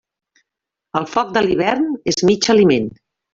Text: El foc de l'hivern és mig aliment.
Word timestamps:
El 0.99 1.05
foc 1.11 1.29
de 1.35 1.43
l'hivern 1.49 1.85
és 2.13 2.19
mig 2.31 2.49
aliment. 2.55 2.89